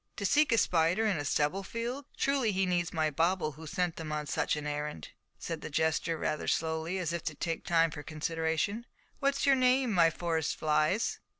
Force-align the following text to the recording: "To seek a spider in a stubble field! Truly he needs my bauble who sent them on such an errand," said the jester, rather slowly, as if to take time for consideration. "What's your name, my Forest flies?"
"To 0.15 0.25
seek 0.25 0.51
a 0.51 0.57
spider 0.57 1.05
in 1.05 1.17
a 1.19 1.23
stubble 1.25 1.61
field! 1.61 2.05
Truly 2.17 2.51
he 2.51 2.65
needs 2.65 2.91
my 2.91 3.11
bauble 3.11 3.51
who 3.51 3.67
sent 3.67 3.97
them 3.97 4.11
on 4.11 4.25
such 4.25 4.55
an 4.55 4.65
errand," 4.65 5.09
said 5.37 5.61
the 5.61 5.69
jester, 5.69 6.17
rather 6.17 6.47
slowly, 6.47 6.97
as 6.97 7.13
if 7.13 7.23
to 7.25 7.35
take 7.35 7.63
time 7.65 7.91
for 7.91 8.01
consideration. 8.01 8.87
"What's 9.19 9.45
your 9.45 9.53
name, 9.55 9.91
my 9.91 10.09
Forest 10.09 10.55
flies?" 10.55 11.19